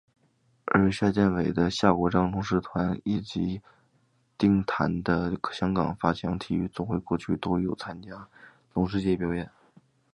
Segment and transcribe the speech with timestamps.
[0.65, 3.61] 而夏德健的夏国璋龙狮团及
[4.35, 8.07] 谭定邦的香港发强体育总会过去都有参与
[8.73, 9.51] 龙狮节表演。